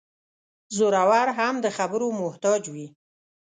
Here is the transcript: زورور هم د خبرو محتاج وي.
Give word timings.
زورور 0.77 1.27
هم 1.39 1.55
د 1.65 1.67
خبرو 1.77 2.07
محتاج 2.21 2.61
وي. 2.73 2.87